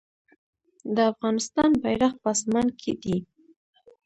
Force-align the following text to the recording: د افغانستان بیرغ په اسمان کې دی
د 0.95 0.97
افغانستان 1.11 1.69
بیرغ 1.83 2.13
په 2.21 2.27
اسمان 2.35 2.67
کې 2.79 2.91
دی 3.01 3.17